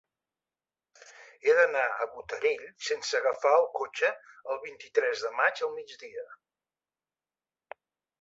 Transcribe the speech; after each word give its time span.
He 1.41 1.51
d'anar 1.57 1.83
a 1.89 2.07
Botarell 2.13 2.63
sense 2.87 3.13
agafar 3.19 3.51
el 3.57 3.67
cotxe 3.81 4.09
el 4.55 4.59
vint-i-tres 4.63 5.21
de 5.27 5.31
maig 5.41 5.63
al 5.69 5.73
migdia. 5.75 6.25